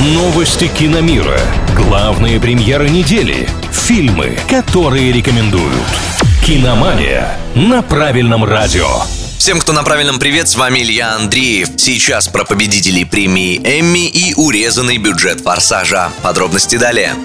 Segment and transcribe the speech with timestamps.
[0.00, 1.40] Новости киномира.
[1.74, 3.48] Главные премьеры недели.
[3.72, 5.74] Фильмы, которые рекомендуют.
[6.46, 8.86] Киномания на правильном радио.
[9.38, 11.70] Всем, кто на правильном привет, с вами Илья Андреев.
[11.76, 16.12] Сейчас про победителей премии Эмми и урезанный бюджет «Форсажа».
[16.22, 17.16] Подробности далее.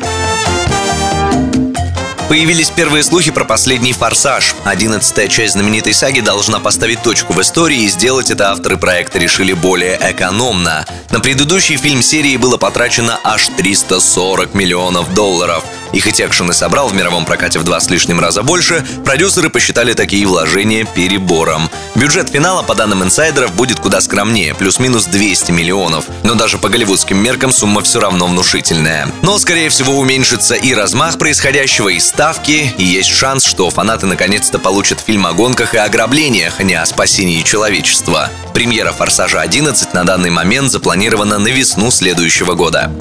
[2.34, 4.56] Появились первые слухи про последний «Форсаж».
[4.64, 9.54] Одиннадцатая часть знаменитой саги должна поставить точку в истории, и сделать это авторы проекта решили
[9.54, 10.84] более экономно.
[11.12, 15.64] На предыдущий фильм серии было потрачено аж 340 миллионов долларов.
[15.94, 19.50] И хоть экшен и собрал в мировом прокате в два с лишним раза больше, продюсеры
[19.50, 21.70] посчитали такие вложения перебором.
[21.96, 26.06] Бюджет финала, по данным инсайдеров, будет куда скромнее, плюс-минус 200 миллионов.
[26.24, 29.08] Но даже по голливудским меркам сумма все равно внушительная.
[29.22, 34.58] Но, скорее всего, уменьшится и размах происходящего, и ставки, и есть шанс, что фанаты наконец-то
[34.58, 38.30] получат фильм о гонках и ограблениях, а не о спасении человечества.
[38.54, 42.92] Премьера «Форсажа 11» на данный момент запланирована на весну следующего года.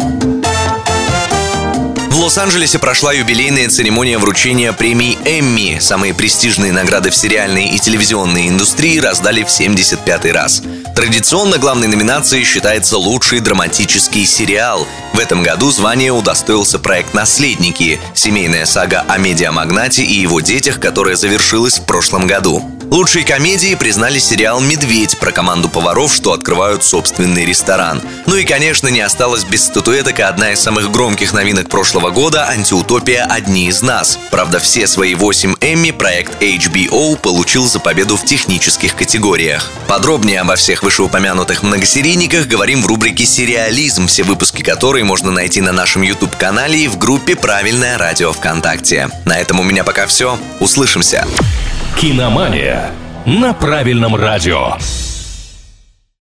[2.13, 5.79] В Лос-Анджелесе прошла юбилейная церемония вручения премии Эмми.
[5.81, 10.63] Самые престижные награды в сериальной и телевизионной индустрии раздали в 75-й раз.
[10.95, 14.87] Традиционно главной номинацией считается лучший драматический сериал.
[15.15, 21.17] В этом году звание удостоился проект «Наследники»– семейная сага о медиамагнате и его детях, которая
[21.17, 22.63] завершилась в прошлом году.
[22.93, 28.03] Лучшей комедией признали сериал «Медведь» про команду поваров, что открывают собственный ресторан.
[28.27, 32.47] Ну и, конечно, не осталось без статуэток и одна из самых громких новинок прошлого года–
[32.51, 34.19] антиутопия «Одни из нас».
[34.31, 39.71] Правда, все свои 8 Эмми проект HBO получил за победу в технических категориях.
[39.89, 45.73] Подробнее обо всех вышеупомянутых многосерийниках говорим в рубрике «Сериализм», все выпуски которой можно найти на
[45.73, 49.09] нашем YouTube-канале и в группе «Правильное радио ВКонтакте».
[49.25, 50.39] На этом у меня пока все.
[50.61, 51.27] Услышимся.
[51.97, 52.91] Киномания
[53.27, 54.75] на правильном радио.